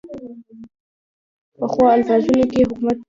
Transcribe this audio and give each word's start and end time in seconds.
پخو 1.57 1.83
الفاظو 1.95 2.33
کې 2.51 2.59
حکمت 2.69 2.97
وي 2.97 2.99